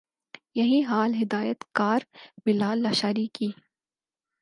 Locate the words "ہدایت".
1.21-1.63